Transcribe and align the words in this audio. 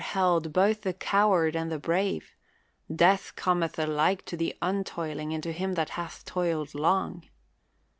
THE 0.01 0.11
WORLD'S 0.15 0.15
FAMOUS 0.15 0.33
ORATIONS 0.33 0.75
both 0.81 0.81
the 0.81 0.93
coward 0.93 1.55
and 1.55 1.71
the 1.71 1.77
brave; 1.77 2.35
death 2.95 3.33
cometh 3.35 3.77
alike 3.77 4.25
to 4.25 4.35
the 4.35 4.57
untoiling 4.59 5.31
and 5.31 5.43
to 5.43 5.53
him 5.53 5.73
that 5.73 5.89
hath 5.89 6.25
toiled 6.25 6.73
long. 6.73 7.25